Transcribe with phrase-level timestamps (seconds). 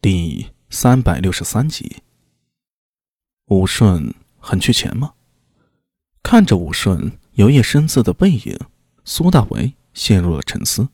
[0.00, 1.96] 第三百六十三集，
[3.46, 5.14] 武顺很缺钱吗？
[6.22, 8.56] 看着武顺摇曳生姿的背影，
[9.04, 10.88] 苏大为陷入了沉思。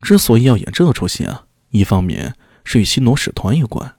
[0.00, 2.34] 之所以要演这出戏啊，一方面
[2.64, 3.94] 是与新罗使团有关。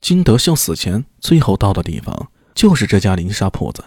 [0.00, 3.82] 金德秀死前最后到的地方就是这家林沙铺子；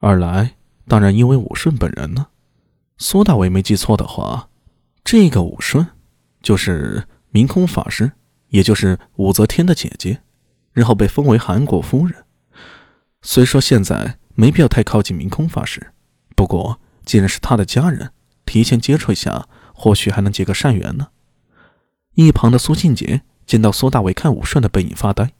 [0.00, 0.56] 二来，
[0.86, 2.26] 当然因为武顺本人呢。
[2.98, 4.50] 苏大为没记错的话，
[5.02, 5.86] 这个武顺
[6.42, 8.12] 就是明空法师。
[8.56, 10.22] 也就是武则天的姐姐，
[10.72, 12.24] 日后被封为韩国夫人。
[13.20, 15.92] 虽说现在没必要太靠近明空法师，
[16.34, 18.12] 不过既然是他的家人，
[18.46, 21.08] 提前接触一下，或许还能结个善缘呢。
[22.14, 25.34] 一旁的苏庆杰见到苏大伟看武顺的背影发呆，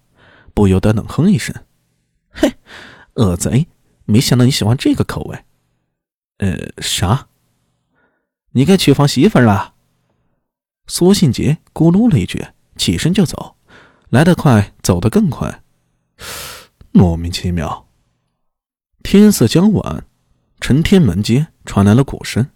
[0.52, 1.56] 不由得冷哼一声
[2.28, 2.56] ：“嘿，
[3.14, 3.68] 恶贼！
[4.04, 5.42] 没想到你喜欢这个口味。
[6.36, 7.28] 呃，啥？
[8.50, 9.72] 你该娶房媳妇了？”
[10.86, 12.48] 苏庆杰咕噜了一句。
[12.76, 13.56] 起身就走，
[14.10, 15.62] 来得快，走得更快，
[16.92, 17.88] 莫名其妙。
[19.02, 20.06] 天色将晚，
[20.60, 22.48] 承天门街传来了鼓声，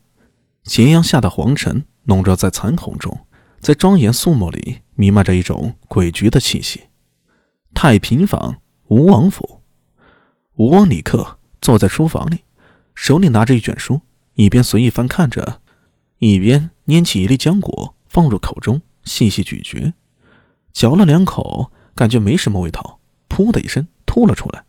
[0.64, 3.26] 斜阳下的皇城笼罩在残红中，
[3.60, 6.88] 在庄严肃穆里弥漫着一种诡谲的气息。
[7.72, 9.62] 太平坊吴王府，
[10.54, 12.40] 吴王李克坐在书房里，
[12.94, 14.00] 手里拿着一卷书，
[14.34, 15.62] 一边随意翻看着，
[16.18, 19.94] 一边拈起一粒浆果放入口中，细细咀嚼。
[20.72, 24.64] 嚼了两口，感觉没什么味道，噗的一声吐了出来。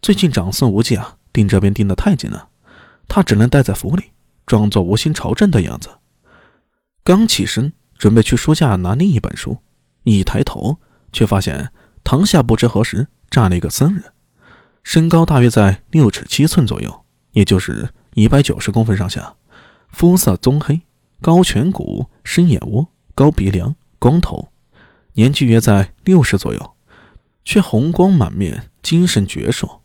[0.00, 2.48] 最近长孙无忌啊，盯这边盯得太紧了，
[3.08, 4.12] 他只能待在府里，
[4.46, 5.90] 装作无心朝政的样子。
[7.04, 9.58] 刚起身准备去书架拿另一本书，
[10.04, 10.78] 一抬头
[11.12, 11.72] 却发现
[12.04, 14.12] 堂下不知何时站了一个僧人，
[14.82, 19.34] 身高大约在六尺七寸左右，也就是一百九十公分上下，
[19.88, 20.82] 肤色棕黑，
[21.20, 24.51] 高颧骨，深眼窝，高鼻梁，光头。
[25.14, 26.76] 年纪约在六十左右，
[27.44, 29.80] 却红光满面，精神矍铄。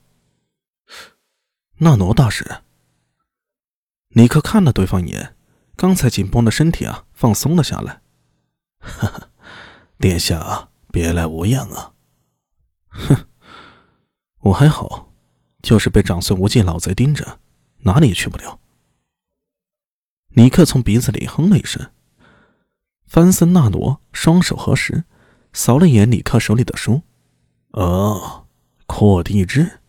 [1.79, 2.61] 纳罗大师，
[4.09, 5.35] 尼克看了对方一眼，
[5.75, 8.01] 刚才紧绷的身体啊，放松了下来。
[8.79, 9.29] 哈哈，
[9.99, 11.93] 殿下别来无恙啊！
[12.87, 13.27] 哼，
[14.39, 15.11] 我还好，
[15.61, 17.39] 就是被长孙无忌老贼盯着，
[17.79, 18.61] 哪里也去不了。
[20.29, 21.91] 尼克从鼻子里哼了一声。
[23.05, 25.03] 范森纳罗双手合十。
[25.53, 27.01] 扫了眼李克手里的书，
[27.71, 28.45] 哦，
[28.85, 29.79] 扩地志，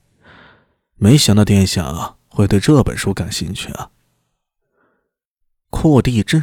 [0.97, 3.91] 没想到殿下会对这本书感兴趣啊。
[5.71, 6.43] 扩地志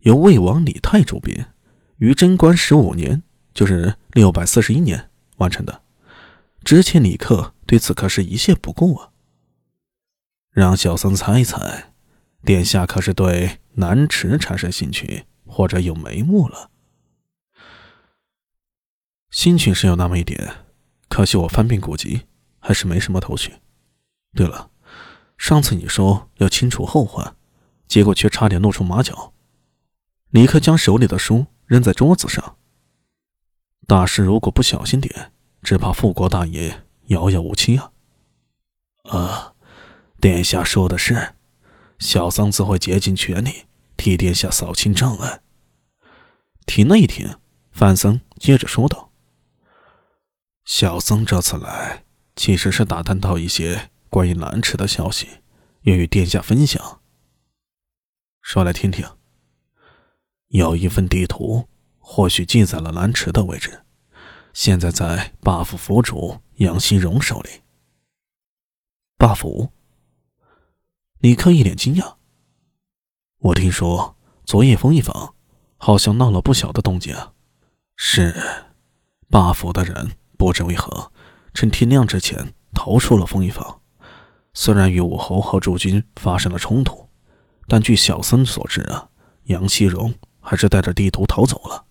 [0.00, 1.52] 由魏王李泰主编，
[1.98, 5.82] 于贞观十五年，就是六百四十一年完成的。
[6.64, 9.10] 之前李克对此可是一屑不顾啊。
[10.50, 11.92] 让小僧猜一猜，
[12.42, 16.70] 殿下可是对南池产生兴趣，或者有眉目了？
[19.36, 20.64] 心情是有那么一点，
[21.10, 22.22] 可惜我翻遍古籍，
[22.58, 23.56] 还是没什么头绪。
[24.34, 24.70] 对了，
[25.36, 27.36] 上次你说要清除后患，
[27.86, 29.34] 结果却差点露出马脚。
[30.30, 32.56] 李克将手里的书扔在桌子上。
[33.86, 35.32] 大师如果不小心点，
[35.62, 37.92] 只怕复国大业遥遥无期啊！
[39.02, 39.54] 啊，
[40.18, 41.34] 殿下说的是，
[41.98, 43.66] 小僧自会竭尽全力
[43.98, 45.42] 替殿下扫清障碍。
[46.64, 47.36] 停了一停，
[47.70, 49.05] 范僧接着说道。
[50.66, 52.04] 小僧这次来，
[52.34, 55.28] 其实是打探到一些关于南池的消息，
[55.82, 57.00] 愿与殿下分享。
[58.42, 59.08] 说来听听。
[60.48, 61.68] 有一份地图，
[62.00, 63.84] 或许记载了南池的位置，
[64.52, 67.62] 现在在霸府府主杨希荣手里。
[69.16, 69.70] 霸府？
[71.20, 72.16] 李克一脸惊讶。
[73.38, 75.36] 我听说昨夜风一坊
[75.76, 77.34] 好像闹了不小的动静啊。
[77.94, 78.34] 是，
[79.30, 80.16] 霸府的人。
[80.36, 81.12] 不知为何，
[81.54, 83.80] 趁天亮之前逃出了风一坊。
[84.54, 87.08] 虽然与武侯和驻军发生了冲突，
[87.68, 89.08] 但据小僧所知啊，
[89.44, 91.84] 杨希荣还是带着地图逃走了。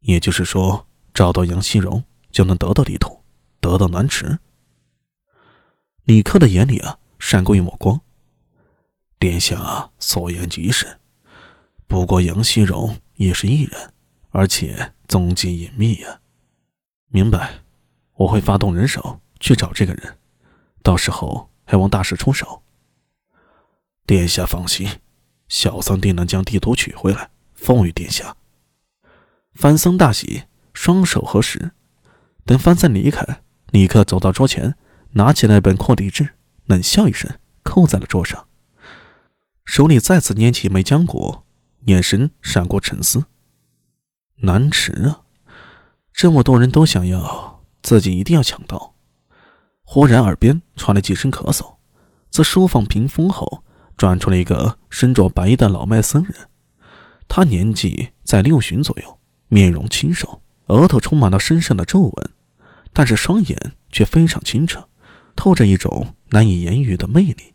[0.00, 3.22] 也就是说，找到杨希荣就能得到地图，
[3.60, 4.38] 得到南池。
[6.04, 8.00] 李克的眼里啊，闪过一抹光。
[9.18, 10.98] 殿下所言极是，
[11.86, 13.92] 不过杨希荣也是异人，
[14.30, 16.20] 而且踪迹隐秘呀。
[17.14, 17.60] 明白，
[18.14, 20.18] 我会发动人手去找这个人，
[20.82, 22.64] 到时候还望大师出手。
[24.04, 24.98] 殿下放心，
[25.46, 28.36] 小僧定能将地图取回来，奉与殿下。
[29.52, 31.70] 范僧大喜，双手合十。
[32.44, 34.74] 等范僧离开，立刻走到桌前，
[35.12, 36.30] 拿起那本扩地志，
[36.64, 38.48] 冷笑一声，扣在了桌上，
[39.64, 41.46] 手里再次拈起一枚浆果，
[41.84, 43.26] 眼神闪过沉思。
[44.38, 45.20] 难持啊！
[46.14, 48.94] 这么多人都想要，自己一定要抢到。
[49.82, 51.74] 忽然，耳边传来几声咳嗽，
[52.30, 53.64] 自书房屏风后
[53.96, 56.32] 转出了一个身着白衣的老迈僧人。
[57.26, 59.18] 他年纪在六旬左右，
[59.48, 62.30] 面容清瘦，额头充满了深深的皱纹，
[62.92, 64.88] 但是双眼却非常清澈，
[65.34, 67.54] 透着一种难以言喻的魅力。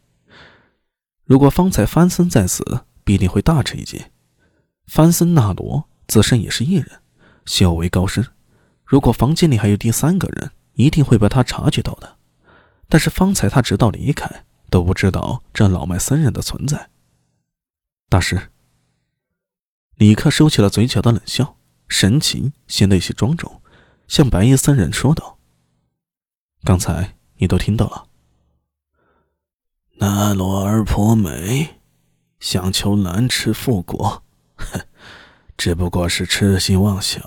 [1.23, 4.01] 如果方才范森在此，必定会大吃一惊。
[4.85, 6.99] 范森纳罗自身也是异人，
[7.45, 8.27] 修为高深。
[8.89, 12.17] 如果房间里还有第三个人，一定会被他察觉到的。
[12.87, 16.89] 但是方才他直到离开都不知道这老迈僧人的存在。
[18.09, 18.49] 大师，
[19.97, 21.55] 李克收起了嘴角的冷笑，
[21.87, 23.61] 神情显得有些庄重，
[24.07, 25.37] 向白衣僧人说道
[26.65, 28.07] ：“刚才你都听到了。
[29.99, 31.79] 那罗儿婆美，
[32.39, 34.23] 想求兰池复国，
[34.55, 34.81] 哼，
[35.55, 37.21] 只不过是痴心妄想。”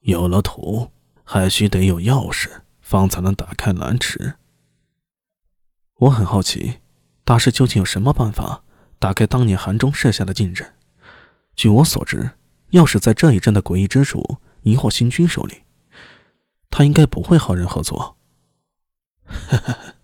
[0.00, 0.90] 有了土，
[1.24, 2.48] 还需得有钥匙，
[2.80, 4.34] 方才能打开蓝池。
[5.96, 6.80] 我很好奇，
[7.24, 8.64] 大师究竟有什么办法
[8.98, 10.72] 打开当年韩中设下的禁阵？
[11.54, 12.30] 据我所知，
[12.70, 15.62] 钥匙在这一阵的诡异之主疑惑星君手里，
[16.70, 18.16] 他应该不会和人合作。
[19.26, 19.94] 呵呵，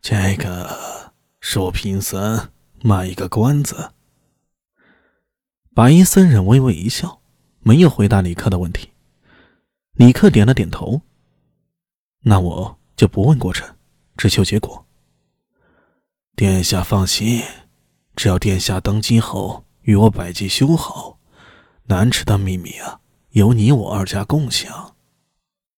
[0.00, 2.50] 这个恕贫僧
[2.82, 3.92] 卖一个关子。
[5.74, 7.22] 白衣僧人微微一笑，
[7.60, 8.91] 没有回答李克的问题。
[10.04, 11.00] 李克点了点头。
[12.22, 13.76] 那我就不问过程，
[14.16, 14.84] 只求结果。
[16.34, 17.40] 殿下放心，
[18.16, 21.20] 只要殿下登基后与我百计修好，
[21.84, 22.98] 南池的秘密啊，
[23.30, 24.96] 由你我二家共享。